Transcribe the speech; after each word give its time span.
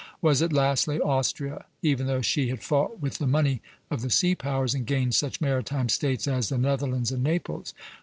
Was 0.19 0.41
it, 0.41 0.51
lastly, 0.51 0.99
Austria, 0.99 1.65
even 1.83 2.07
though 2.07 2.23
she 2.23 2.47
had 2.47 2.63
fought 2.63 2.99
with 3.01 3.19
the 3.19 3.27
money 3.27 3.61
of 3.91 4.01
the 4.01 4.09
sea 4.09 4.33
powers, 4.33 4.73
and 4.73 4.83
gained 4.87 5.13
such 5.13 5.39
maritime 5.39 5.89
States 5.89 6.27
as 6.27 6.49
the 6.49 6.57
Netherlands 6.57 7.11
and 7.11 7.23
Naples? 7.23 7.75